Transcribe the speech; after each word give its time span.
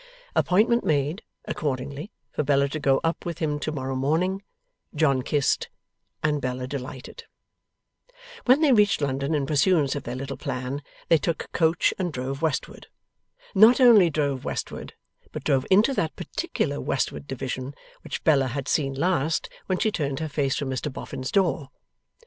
Appointment 0.35 0.83
made, 0.83 1.21
accordingly, 1.45 2.11
for 2.31 2.41
Bella 2.43 2.67
to 2.69 2.79
go 2.79 2.99
up 3.03 3.23
with 3.23 3.37
him 3.37 3.59
to 3.59 3.71
morrow 3.71 3.93
morning; 3.95 4.41
John 4.95 5.21
kissed; 5.21 5.69
and 6.23 6.41
Bella 6.41 6.65
delighted. 6.65 7.25
When 8.45 8.61
they 8.61 8.71
reached 8.71 8.99
London 8.99 9.35
in 9.35 9.45
pursuance 9.45 9.95
of 9.95 10.01
their 10.01 10.15
little 10.15 10.37
plan, 10.37 10.81
they 11.09 11.19
took 11.19 11.51
coach 11.51 11.93
and 11.99 12.11
drove 12.11 12.41
westward. 12.41 12.87
Not 13.53 13.79
only 13.79 14.09
drove 14.09 14.43
westward, 14.43 14.95
but 15.31 15.43
drove 15.43 15.67
into 15.69 15.93
that 15.93 16.15
particular 16.15 16.81
westward 16.81 17.27
division, 17.27 17.75
which 18.03 18.23
Bella 18.23 18.47
had 18.47 18.67
seen 18.67 18.95
last 18.95 19.49
when 19.67 19.77
she 19.77 19.91
turned 19.91 20.19
her 20.19 20.29
face 20.29 20.55
from 20.55 20.71
Mr 20.71 20.91
Boffin's 20.91 21.31
door. 21.31 21.69